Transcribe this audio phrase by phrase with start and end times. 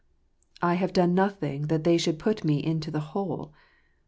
[0.31, 3.53] * I have done nothing that they should put me into the' hole.'